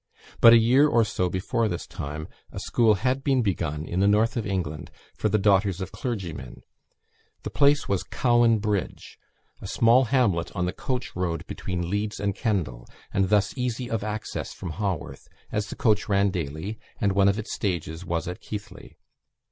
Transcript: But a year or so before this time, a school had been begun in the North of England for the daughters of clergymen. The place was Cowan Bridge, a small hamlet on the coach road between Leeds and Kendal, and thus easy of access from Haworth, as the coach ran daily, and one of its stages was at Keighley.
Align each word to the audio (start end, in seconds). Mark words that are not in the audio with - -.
But 0.39 0.51
a 0.51 0.57
year 0.57 0.87
or 0.87 1.05
so 1.05 1.29
before 1.29 1.67
this 1.67 1.85
time, 1.85 2.27
a 2.51 2.57
school 2.59 2.95
had 2.95 3.23
been 3.23 3.43
begun 3.43 3.85
in 3.85 3.99
the 3.99 4.07
North 4.07 4.35
of 4.35 4.47
England 4.47 4.89
for 5.15 5.29
the 5.29 5.37
daughters 5.37 5.79
of 5.79 5.91
clergymen. 5.91 6.63
The 7.43 7.51
place 7.51 7.87
was 7.87 8.01
Cowan 8.01 8.57
Bridge, 8.57 9.19
a 9.61 9.67
small 9.67 10.05
hamlet 10.05 10.51
on 10.55 10.65
the 10.65 10.73
coach 10.73 11.15
road 11.15 11.45
between 11.45 11.87
Leeds 11.87 12.19
and 12.19 12.33
Kendal, 12.33 12.87
and 13.13 13.29
thus 13.29 13.55
easy 13.55 13.91
of 13.91 14.03
access 14.03 14.55
from 14.55 14.71
Haworth, 14.71 15.27
as 15.51 15.67
the 15.67 15.75
coach 15.75 16.09
ran 16.09 16.31
daily, 16.31 16.79
and 16.99 17.11
one 17.11 17.27
of 17.27 17.37
its 17.37 17.53
stages 17.53 18.03
was 18.03 18.27
at 18.27 18.41
Keighley. 18.41 18.97